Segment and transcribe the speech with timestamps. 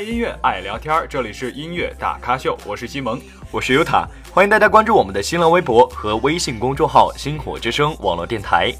[0.00, 8.72] 爱音乐，爱聊天这里是音乐大咖秀，我是西蒙，我是尤塔，欢迎大家关注我们的新浪微博和微信公众号“星火之声”网络电台。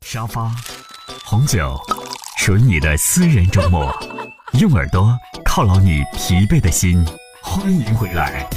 [0.00, 0.50] 沙发，
[1.22, 1.78] 红酒，
[2.38, 3.94] 属于你的私人周末，
[4.54, 7.04] 用耳朵犒劳你疲惫的心，
[7.42, 8.48] 欢迎回来。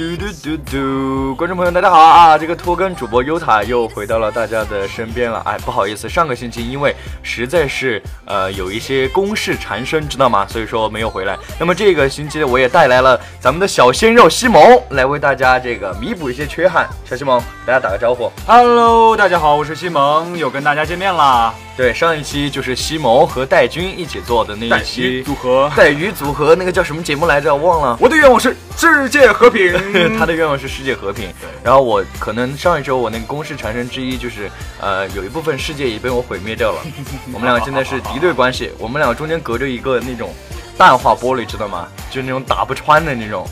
[0.00, 2.38] 嘟嘟嘟嘟，观众朋友大家好啊！
[2.38, 5.42] 这个拖更主播优塔又回到了大家的身边了。
[5.44, 10.46] 哎，不好意思，上个星期因为实在是呃有一些公事缠身，知道吗？
[10.48, 11.36] 所以说没有回来。
[11.58, 16.88] 那么这个星期我也带来了咱们的小鲜肉西蒙来为大家这个弥补一些缺憾。
[17.04, 18.32] 小西蒙，大家打个招呼。
[18.46, 21.52] Hello，大家好，我是西蒙，又跟大家见面啦。
[21.80, 27.56] 对，上一期就是西蒙和戴军一起做的那一期组合，带鱼组合，那个叫什么节目来着？
[27.56, 27.96] 忘了。
[27.98, 29.72] 我的愿望是世界和平，
[30.18, 31.32] 他的愿望是世界和平。
[31.64, 36.82] 然后我可能上一周我那个公式缠身之一就是，呃，有一部分世界已被我毁灭掉了。
[37.32, 40.34] 我们两个现在是敌对关系，我们两个中间隔着一个那种
[40.76, 41.88] 淡化玻璃，知道吗？
[42.10, 43.48] 就那种打不穿的那种。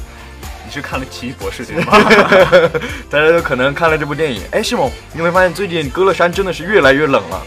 [0.67, 1.99] 你是看了《奇异博士》对吗？
[3.09, 4.43] 大家都可能看了这部电影。
[4.51, 7.43] 哎，西蒙，你有没有发现最近歌乐山真的是越来越冷了。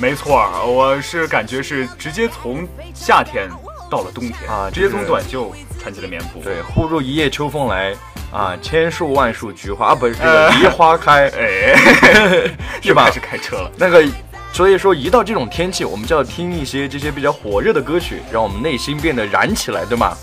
[0.00, 3.48] 没错，我是感觉是直接从夏天
[3.90, 6.40] 到了冬天啊，直接从短袖穿起了棉服。
[6.42, 7.92] 对，忽如一夜秋风来
[8.32, 11.74] 啊，千树万树菊花啊，不是 这个梨花开，哎，
[12.80, 13.06] 是吧？
[13.06, 13.70] 开始开车了。
[13.76, 14.04] 那个，
[14.52, 20.16] 所以说一到这种天气，我们就要听一些这些比较火热的歌曲，让我们内心变得燃起来，对吗？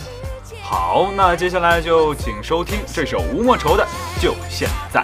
[0.64, 3.86] 好，那接下来就请收听这首吴莫愁的
[4.22, 5.02] 《就现在》。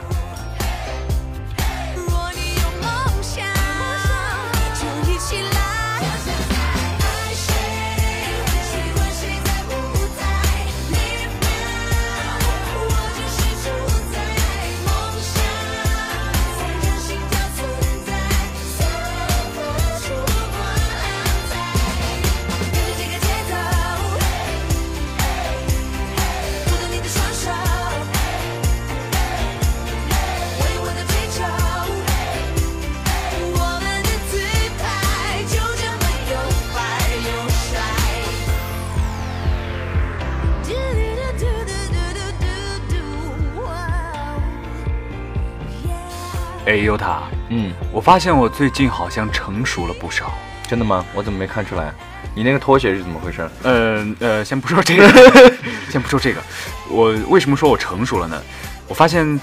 [46.71, 50.31] 哎，优塔，嗯，我发现我最近好像成熟了不少，
[50.69, 51.05] 真的吗？
[51.13, 51.91] 我怎么没看出来？
[52.33, 53.45] 你那个拖鞋是怎么回事？
[53.63, 55.05] 呃呃，先不说这个，
[55.91, 56.41] 先不说这个，
[56.89, 58.41] 我为什么说我成熟了呢？
[58.87, 59.37] 我发现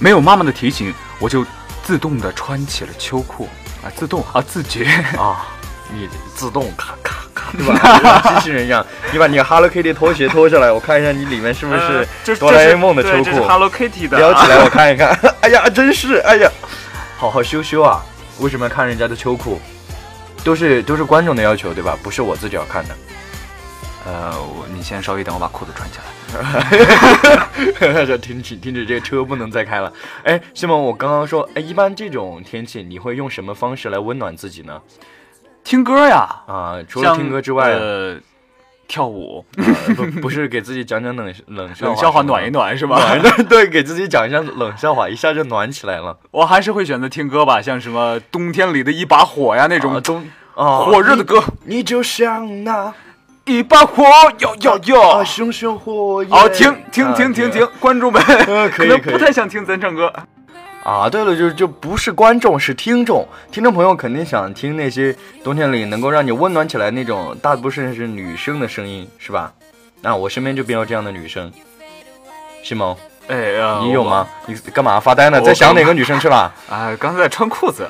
[0.00, 1.46] 没有妈妈的提醒，我就
[1.84, 3.48] 自动的穿起了秋裤
[3.84, 4.84] 啊，自动啊，自觉
[5.16, 5.46] 啊，
[5.94, 7.01] 你自动咔咔咔，
[7.56, 8.34] 对吧？
[8.40, 15.16] 机器人一样，你把你 Hello Kitty 拖鞋脱下来，我看一下你里面是不是哆啦 A 梦的秋裤？Hello Kitty 的，撩起来我看一看。
[15.42, 16.50] 哎呀，真是，哎呀。
[17.16, 18.02] 好好羞羞啊！
[18.40, 19.60] 为什么要看人家的秋裤？
[20.42, 21.96] 都是都是观众的要求，对吧？
[22.02, 22.96] 不是我自己要看的。
[24.04, 26.04] 呃，我你先稍微等我把裤子穿起来。
[28.04, 29.92] 这 停止停止，这个车不能再开了。
[30.24, 34.80] 哎，西蒙，我刚刚说，哎，一般这种天气你会用什么方式来温暖自己呢？
[35.64, 36.28] 听歌呀！
[36.46, 37.74] 啊，除了听歌之外。
[38.88, 39.42] 跳舞
[39.96, 43.00] 不 不是给自己讲讲冷冷冷笑话暖一暖是吧？
[43.48, 46.18] 对，给自己讲一下冷笑话，一下就暖起来了。
[46.30, 51.42] 我还是会选择听歌吧，像什么冬天里的一把火呀那种冬啊火热的歌。
[51.64, 52.92] 你就像那
[53.46, 54.04] 一把火，
[54.40, 56.30] 哟哟哟，熊熊火焰。
[56.30, 58.22] 好，停停停停停，观众们
[58.72, 60.12] 可能不太想听咱唱歌。
[60.82, 63.26] 啊，对了，就就不是观众，是听众。
[63.50, 65.14] 听众朋友肯定想听那些
[65.44, 69.52] 冬天里能够让你温暖起来那种，大部分是女生的声音，是吧？
[70.00, 71.52] 那我身边就没有这样的女生。
[72.64, 72.96] 西蒙，
[73.28, 74.26] 哎呀，你有吗？
[74.46, 75.40] 你干嘛发呆呢？
[75.40, 76.52] 在想哪个女生去了？
[76.68, 77.88] 啊，刚才在穿裤子。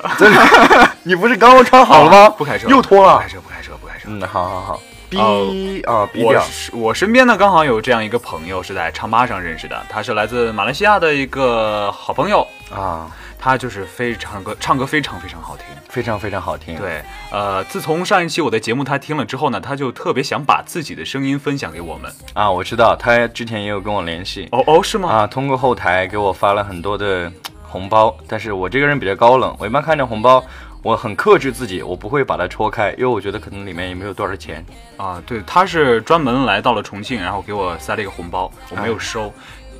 [1.01, 2.29] 你不是刚刚穿好了吗？
[2.37, 3.15] 不开车，又脱了。
[3.15, 4.07] 不开车，不开车，不开车。
[4.07, 4.81] 嗯，好好好。
[5.13, 6.43] 逼啊，逼掉！
[6.71, 9.79] 我我身边呢，刚好有这样一个朋友，是在唱吧上认识的。
[9.87, 16.75] 他是来自马来西亚的一个好朋友啊，他就是非常歌，唱歌非常非常好听，非常非常好听。
[16.77, 17.01] 对，
[17.31, 22.49] 呃，自从上一期我的节目他听了之后呢，他就特别想把自己的声音分享给我们啊。
[22.49, 25.09] 我知道他之前也有跟我联系，哦哦，是吗？
[25.09, 27.31] 啊，通过后台给我发了很多的
[27.61, 30.43] 红包，但是我这个人比较高冷，我一般看着红包。
[30.83, 34.63] 我很克制自己，我不会把它戳开，因为我觉得可能里面也没有多少钱
[34.97, 35.23] 啊。
[35.25, 39.31] 对，他是专门来到了重庆，然后给我塞了一个红包，我没有收，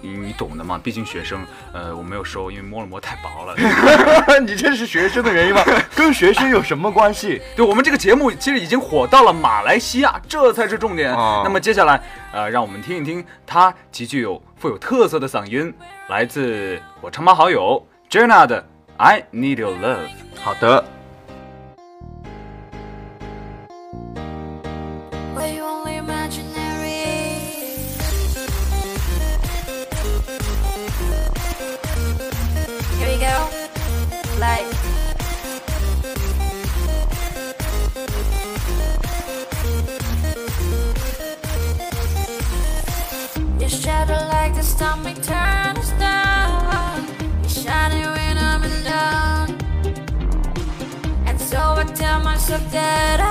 [0.02, 3.54] 你懂的嘛，毕竟学生，呃，我没有收，因为摸了摸太薄了。
[4.40, 5.62] 你这是学生的原因吗？
[5.94, 7.42] 跟学生有什么关系？
[7.54, 11.12] 对我们这个节目其实已经火到了马来西亚，这才是重点。
[11.12, 12.02] 那么接下来，
[12.32, 15.74] 呃，让我们听一听他极具有富有特色的嗓音，
[16.08, 18.66] 来自我唱吧好友 Jenna 的
[18.96, 20.08] I Need Your Love。
[20.42, 20.93] 好的。
[46.00, 47.00] Down.
[47.44, 49.50] You're when I'm alone.
[51.26, 53.23] And so I tell myself that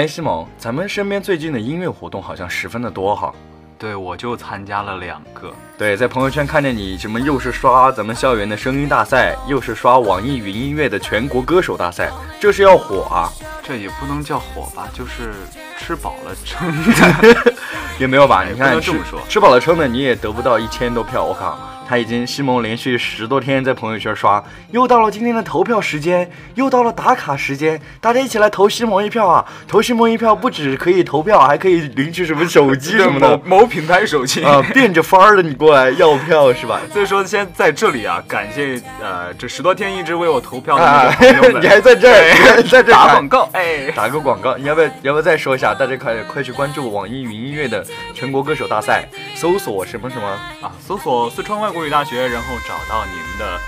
[0.00, 3.30] 哎，西蒙，咱们身边最近的音乐活动好像十分的多哈。
[3.78, 5.52] 对，我就参加了两个。
[5.76, 12.10] 对，在朋友圈看见你什么，又是刷咱们校园的声音大赛，又是刷网易云音乐的全国歌手大赛，
[12.40, 13.28] 这是要火啊？
[13.62, 15.34] 这也不能叫火吧，就是
[15.76, 17.54] 吃饱了撑的，
[18.00, 18.42] 也没有吧？
[18.42, 21.58] 你看，这么说，吃饱了撑的，你也得不到一千多票，我靠。
[21.90, 24.40] 他已经西蒙连续十多天在朋友圈刷，
[24.70, 29.44] 又到了今天的投票时间，又到了打卡时间，大家一起来投西蒙一票啊！
[29.66, 36.80] 投西蒙一票不止可以投票，还可以领取什么手机什么的， 某品牌手机啊， 变着法儿的你过来要票是吧？
[36.92, 40.78] 所以说先在这里啊，感谢呃这十多天一直为我投票
[41.60, 45.74] 你还在这儿在这打广告哎，打个广告，你要不要要不要再说一下？
[45.74, 47.84] 大家快快去关注网易云音乐的
[48.14, 50.28] 全国歌手大赛，搜索什么什么
[50.62, 50.70] 啊？
[50.86, 52.26] 搜索四川外国语大学。
[52.28, 53.60] 然后找到你们的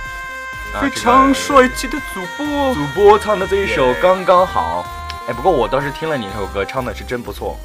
[0.80, 4.84] 非常帅气的主播，主播唱的这一首刚刚好。
[5.28, 7.58] 哎，不过我倒是听了你那首歌，唱的是真不错。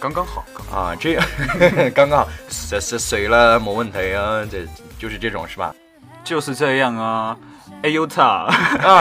[0.00, 0.44] 刚刚好
[0.74, 1.14] 啊，这
[1.90, 4.66] 刚刚好，水水 了没问题啊，这
[4.98, 5.72] 就是这种是吧？
[6.24, 7.36] 就是这样啊。
[7.82, 8.48] 哎呦他啊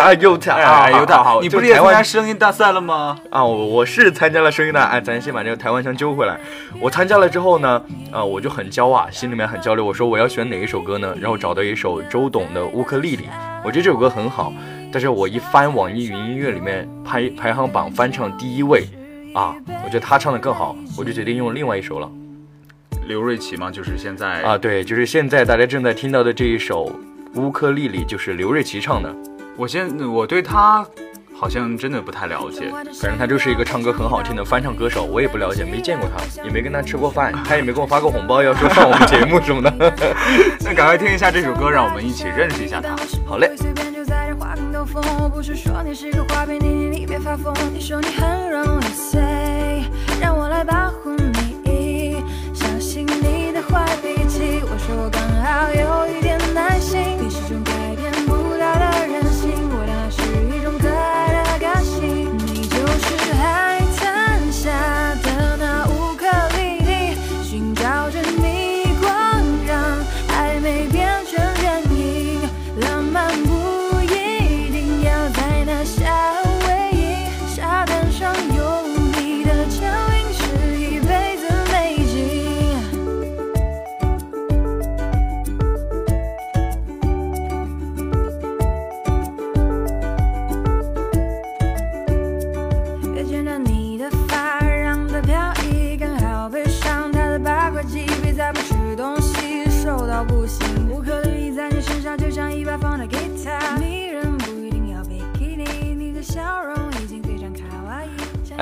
[0.05, 3.15] 哎呦他哎呦他好，你不是也参加声音大赛了吗？
[3.29, 6.39] 啊，我我是参加了声音大，哎，咱先把这个台湾腔揪回来。
[6.79, 7.79] 我参加了之后呢，
[8.11, 9.81] 啊，我就很骄傲，心里面很焦虑。
[9.81, 11.15] 我说我要选哪一首歌呢？
[11.21, 13.29] 然后找到一首周董的乌克丽丽，
[13.63, 14.51] 我觉得这首歌很好。
[14.91, 18.87] 但是我一翻网易云音乐里面排排行榜翻唱第一位，
[19.35, 22.09] 啊，我觉得他唱的更好，我就决定用另外一首了。
[23.05, 23.69] 刘瑞琦吗？
[23.69, 26.91] 就是现在啊，对，就是现在大家正在听到的这一首。
[27.35, 29.15] 乌克丽丽就是刘瑞琦唱的，
[29.55, 30.85] 我现我对他
[31.33, 32.69] 好像真的不太了解，
[32.99, 39.71] 反正他就是一个唱歌很好听的翻唱歌手，我也不了解，没见过他， 也没跟他吃过饭，他也没给我发过红包，要说上我们节目什么的。
[40.61, 42.95] 那赶快听一下这首歌，让我们一起认识一下他。
[43.25, 43.51] 好嘞。
[45.33, 47.17] 不是说你的脚印是一杯。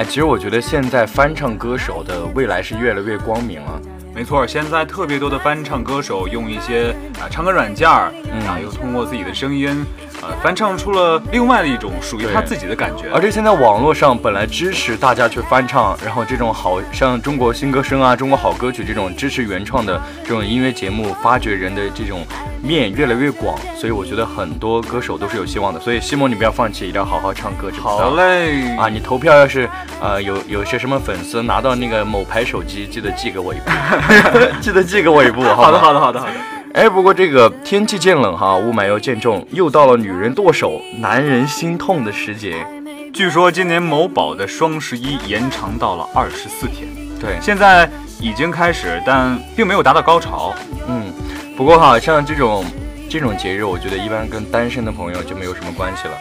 [0.09, 3.79] 其实我觉得现在翻唱歌手的未来是越来越光明了。
[4.11, 6.89] 没错，现在特别多的翻唱歌手用一些
[7.21, 9.85] 啊唱歌软件儿，嗯啊又通过自己的声音，
[10.21, 13.09] 呃翻唱出了另外的一种属于他自己的感觉。
[13.13, 22.25] 而且现在网络上本来支持大家去翻唱，然后这种好像中国新歌声啊、中国好歌曲这种支持原创的这种音乐节目，发掘人的这种
[22.61, 25.79] 面越来越广，所以我觉得很多歌手都是有希望的。
[25.79, 27.71] 所以西蒙，你不要放弃，一定要好好唱歌？
[27.79, 29.69] 好嘞啊，你投票要是
[30.01, 33.69] 呃有有些什么粉丝拿到那个某牌手机，记得寄给我一部，
[34.59, 36.58] 记得寄给我一部，好好的，好的，好的，好的。
[36.73, 42.65] 哎，不过这个天气渐冷哈，雾霾又渐重，又到了女人剁手、男人心痛的时节。
[43.11, 46.87] 据说今年某宝的双十一延长到了二十四天，
[47.19, 50.53] 对，现在已经开始，但并没有达到高潮。
[50.87, 51.11] 嗯，
[51.57, 52.63] 不过哈，像这种
[53.09, 56.13] 这种节日，我觉得一般跟单身的朋友就没有什么关系了。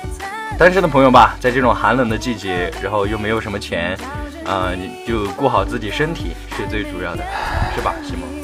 [0.58, 3.96] 单身的朋友吧，在这种寒冷的季节，然后又没有什么钱，
[4.46, 7.22] 啊、你就顾好自己身体是最主要的，
[7.76, 8.37] 是吧，西蒙？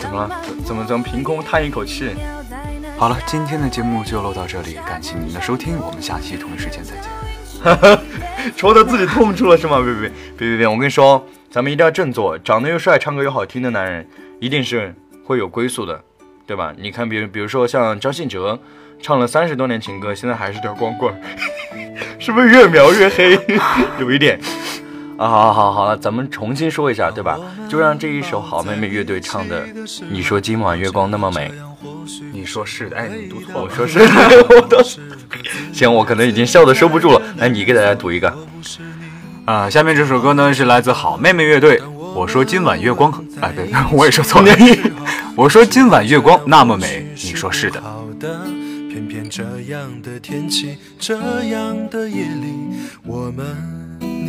[0.00, 0.40] 怎么了？
[0.42, 2.10] 怎怎么怎么凭空叹一口气？
[2.96, 7.04] 好了，今天的节目就录到这里，感谢您的收听，我们下期同一时间再见。
[8.56, 9.76] 戳到自己痛处了是吗？
[9.76, 10.66] 别别别别别别！
[10.66, 14.06] 我跟你说，咱们一定要振作，长得又帅、唱歌又好听的男人，
[14.40, 16.02] 一定是会有归宿的，
[16.46, 16.72] 对吧？
[16.78, 18.58] 你看，比如比如说像张信哲，
[19.02, 21.14] 唱了三十多年情歌，现在还是条光棍，
[22.18, 23.38] 是不是越描越黑？
[23.98, 24.40] 有一点。
[25.20, 27.38] 啊，好好好了，咱们重新说一下，对吧？
[27.68, 29.66] 就让这一首好妹妹乐队唱的
[30.08, 31.52] 《你说今晚月光那么美》，
[32.32, 33.60] 你说是的，哎，你读错了。
[33.60, 34.06] 我说是的，
[34.48, 34.82] 我都
[35.74, 37.20] 行，我可能已经笑得收不住了。
[37.36, 38.34] 来，你给大家读一个。
[39.44, 41.82] 啊、下面这首歌呢是来自好妹妹乐队。
[42.14, 44.50] 我说今晚月光很，哎，对， 我也说错了。
[45.36, 47.78] 我说今晚月光那么美，你说是的。
[47.82, 48.40] 好的，
[48.88, 52.54] 偏偏这样的天气，这样的夜里，
[53.04, 53.79] 我们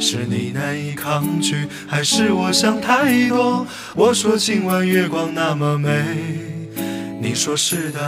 [0.00, 3.66] 是你难以抗拒，还是我想太多？
[3.94, 5.90] 我说今晚月光那么美，
[7.20, 8.00] 你说是的。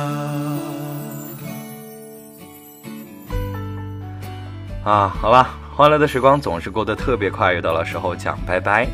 [4.84, 8.88] 啊，好吧，欢乐的时光总是过得特别快，又到了时候讲拜拜。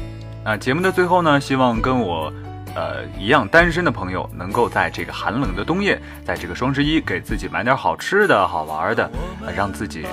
[0.44, 2.32] 那节目的最后呢，希望跟我。
[2.76, 9.10] 呃，一样单身的朋友能够在这个寒冷的冬夜，在这个双十一给自己买点好吃的好玩的，
[9.46, 10.04] 呃让自己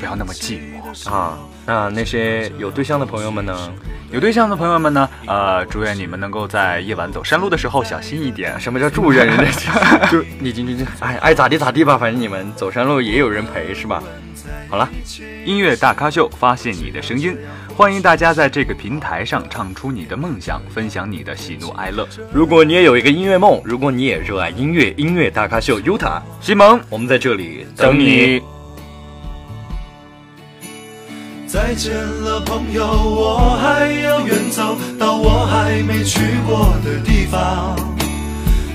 [0.00, 1.08] 不要那么寂寞。
[1.08, 3.72] 啊，那那些有对象的朋友们呢？
[4.10, 8.58] 有对象的朋友们呢，呃，祝愿你们能够在夜晚走山路的时候小心一点。
[8.58, 10.06] 什么叫祝愿人家？
[10.10, 14.02] 就你你你，哎爱咋地咋地吧，反正你们走山路也有人陪，是吧？
[14.68, 14.88] 好了，
[15.44, 17.36] 音乐大咖秀，发现你的声音，
[17.76, 22.06] 欢迎大家在这个平台上唱出你的梦想，分享你的喜怒哀乐。
[22.32, 28.40] 如果你也有一个音乐梦，如果你也热爱音乐，音乐大咖秀 Yuta 西蒙，我们在这里等你。
[31.48, 37.74] 再见了，朋友，我还要远走到我还没去过的地方。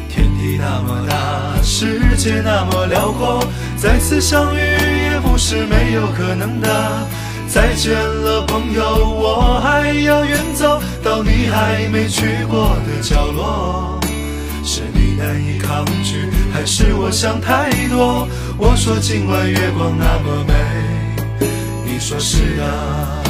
[0.10, 3.42] 天地那么大，世界那么辽阔，
[3.78, 7.08] 再次相遇也不是没有可能的。
[7.52, 14.00] 再见了，朋友，我还要远走到你还没去过的角落。
[14.64, 18.28] 是你难以抗拒，还是我想太多？
[18.56, 20.54] 我说今晚月光那么美，
[21.86, 23.24] 你说是啊。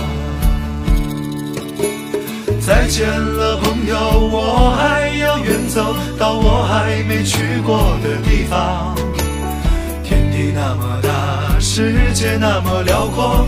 [2.59, 3.97] 再见了，朋友，
[4.31, 8.93] 我还要远走到我还没去过的地方。
[10.03, 13.47] 天地那么大，世界那么辽阔，